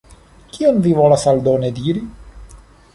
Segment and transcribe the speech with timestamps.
[0.55, 2.05] Kion vi volas aldone diri?